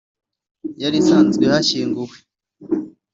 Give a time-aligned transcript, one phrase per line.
[0.81, 2.15] yari isanzwe ihashyinguye